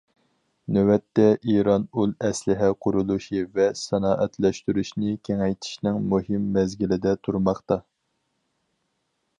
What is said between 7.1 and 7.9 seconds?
تۇرماقتا.